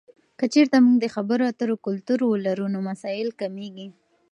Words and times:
که 0.39 0.45
چیرته 0.53 0.77
موږ 0.85 0.95
د 1.01 1.05
خبرو 1.15 1.43
اترو 1.51 1.75
کلتور 1.85 2.19
ولرو، 2.25 2.65
نو 2.73 2.79
مسایل 2.89 3.29
کمېږي. 3.39 3.87